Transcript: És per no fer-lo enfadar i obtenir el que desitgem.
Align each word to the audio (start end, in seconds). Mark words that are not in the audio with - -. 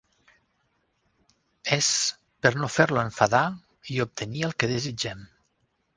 És 1.75 1.89
per 2.45 2.53
no 2.61 2.71
fer-lo 2.77 3.03
enfadar 3.03 3.45
i 3.97 4.03
obtenir 4.07 4.43
el 4.49 4.57
que 4.63 4.71
desitgem. 4.77 5.23